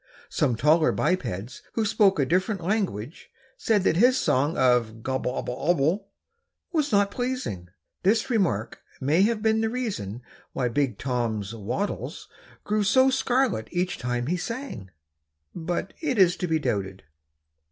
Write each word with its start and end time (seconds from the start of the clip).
Some 0.29 0.55
taller 0.55 0.91
bipeds 0.91 1.61
who 1.73 1.85
spoke 1.85 2.17
a 2.19 2.25
different 2.25 2.61
language 2.63 3.29
said 3.55 3.83
that 3.83 3.97
his 3.97 4.17
song 4.17 4.57
of 4.57 5.03
"gobble 5.03 5.31
obble 5.31 5.55
obble" 5.59 6.07
was 6.71 6.91
not 6.91 7.11
pleasing. 7.11 7.69
This 8.01 8.27
remark 8.27 8.81
may 8.99 9.21
have 9.21 9.43
been 9.43 9.61
the 9.61 9.69
reason 9.69 10.23
why 10.53 10.69
Big 10.69 10.97
Tom's 10.97 11.53
wattles 11.53 12.27
grew 12.63 12.83
so 12.83 13.11
scarlet 13.11 13.67
each 13.69 13.99
time 13.99 14.25
he 14.25 14.37
sang, 14.37 14.89
but 15.53 15.93
it 16.01 16.17
is 16.17 16.35
to 16.37 16.47
be 16.47 16.57
doubted. 16.57 17.03